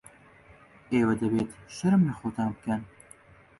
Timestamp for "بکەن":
2.55-2.81